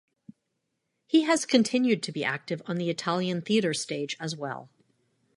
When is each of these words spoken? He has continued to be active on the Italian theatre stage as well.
He 1.05 1.25
has 1.25 1.45
continued 1.45 2.01
to 2.01 2.11
be 2.11 2.23
active 2.23 2.63
on 2.65 2.77
the 2.77 2.89
Italian 2.89 3.43
theatre 3.43 3.75
stage 3.75 4.17
as 4.19 4.35
well. 4.35 4.71